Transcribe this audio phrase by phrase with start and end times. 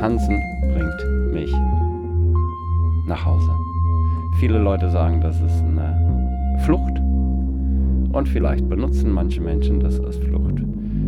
[0.00, 1.52] Tanzen bringt mich
[3.06, 3.50] nach Hause.
[4.38, 6.98] Viele Leute sagen, das ist eine Flucht
[8.12, 10.54] und vielleicht benutzen manche Menschen das als Flucht.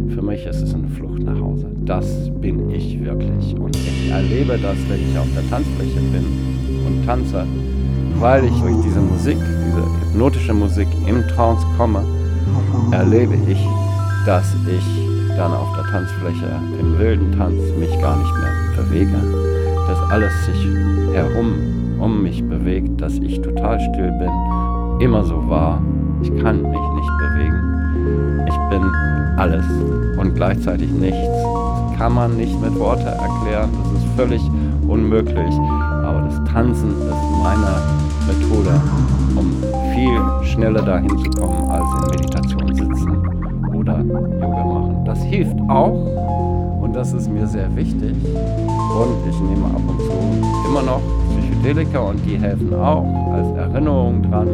[0.08, 1.66] Für mich ist es eine Flucht nach Hause.
[1.84, 3.54] Das bin ich wirklich.
[3.56, 6.24] Und ich erlebe das, wenn ich auf der Tanzfläche bin
[6.84, 7.46] und tanze,
[8.18, 12.02] weil ich durch diese Musik, diese hypnotische Musik im Trance komme,
[12.90, 13.64] erlebe ich,
[14.26, 18.49] dass ich dann auf der Tanzfläche im wilden Tanz mich gar nicht mehr
[18.82, 19.16] bewege.
[19.88, 20.68] Dass alles sich
[21.14, 21.54] herum
[21.98, 24.30] um mich bewegt, dass ich total still bin,
[25.00, 25.80] immer so war.
[26.22, 28.46] Ich kann mich nicht bewegen.
[28.46, 28.82] Ich bin
[29.36, 29.64] alles
[30.18, 31.28] und gleichzeitig nichts.
[31.28, 33.70] Das kann man nicht mit Worten erklären.
[33.82, 34.42] Das ist völlig
[34.88, 35.54] unmöglich.
[36.04, 37.76] Aber das Tanzen ist meine
[38.26, 38.80] Methode,
[39.36, 39.52] um
[39.94, 44.00] viel schneller dahin zu kommen, als in Meditation sitzen oder
[44.40, 45.04] Yoga machen.
[45.04, 46.29] Das hilft auch
[46.90, 48.16] und das ist mir sehr wichtig.
[48.26, 50.10] Und ich nehme ab und zu
[50.68, 54.48] immer noch Psychedelika und die helfen auch als Erinnerung dran.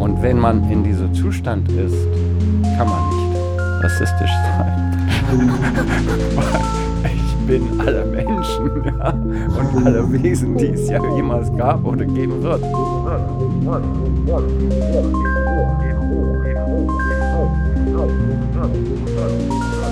[0.00, 1.96] Und wenn man in diesem Zustand ist,
[2.76, 4.98] kann man nicht rassistisch sein.
[7.04, 12.42] ich bin alle Menschen ja, und alle Wesen, die es ja jemals gab oder geben
[12.42, 12.62] wird.
[18.54, 19.83] Tanzen